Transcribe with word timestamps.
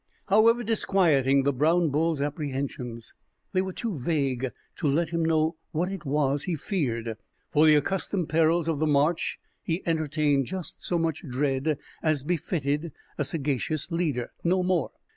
However 0.29 0.63
disquieting 0.63 1.43
the 1.43 1.53
brown 1.53 1.89
bull's 1.91 2.21
apprehensions, 2.21 3.13
they 3.53 3.61
were 3.61 3.71
too 3.71 3.99
vague 3.99 4.51
to 4.77 4.87
let 4.87 5.09
him 5.09 5.23
know 5.23 5.57
what 5.73 5.91
it 5.91 6.05
was 6.05 6.45
he 6.45 6.55
feared. 6.55 7.17
For 7.51 7.67
the 7.67 7.75
accustomed 7.75 8.27
perils 8.27 8.67
of 8.67 8.79
the 8.79 8.87
march 8.87 9.39
he 9.61 9.83
entertained 9.85 10.47
just 10.47 10.81
so 10.81 10.97
much 10.97 11.23
dread 11.29 11.77
as 12.01 12.23
befitted 12.23 12.91
a 13.19 13.23
sagacious 13.23 13.91
leader 13.91 14.31
no 14.43 14.63
more. 14.63 14.89